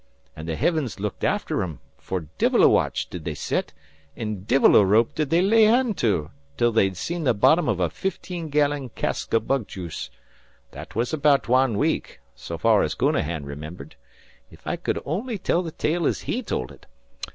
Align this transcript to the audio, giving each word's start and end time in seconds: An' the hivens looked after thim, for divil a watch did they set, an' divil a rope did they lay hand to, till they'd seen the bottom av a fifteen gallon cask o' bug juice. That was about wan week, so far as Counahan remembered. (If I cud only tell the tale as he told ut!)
An' 0.35 0.47
the 0.47 0.55
hivens 0.57 0.99
looked 0.99 1.23
after 1.23 1.61
thim, 1.61 1.79
for 1.99 2.21
divil 2.39 2.63
a 2.63 2.67
watch 2.67 3.07
did 3.07 3.23
they 3.23 3.35
set, 3.35 3.71
an' 4.17 4.45
divil 4.45 4.75
a 4.75 4.83
rope 4.83 5.13
did 5.13 5.29
they 5.29 5.43
lay 5.43 5.65
hand 5.65 5.95
to, 5.99 6.31
till 6.57 6.71
they'd 6.71 6.97
seen 6.97 7.23
the 7.23 7.35
bottom 7.35 7.69
av 7.69 7.79
a 7.79 7.87
fifteen 7.87 8.49
gallon 8.49 8.89
cask 8.89 9.31
o' 9.35 9.39
bug 9.39 9.67
juice. 9.67 10.09
That 10.71 10.95
was 10.95 11.13
about 11.13 11.47
wan 11.47 11.77
week, 11.77 12.19
so 12.33 12.57
far 12.57 12.81
as 12.81 12.95
Counahan 12.95 13.45
remembered. 13.45 13.95
(If 14.49 14.65
I 14.65 14.75
cud 14.75 14.97
only 15.05 15.37
tell 15.37 15.61
the 15.61 15.69
tale 15.71 16.07
as 16.07 16.21
he 16.21 16.41
told 16.41 16.71
ut!) 16.71 16.87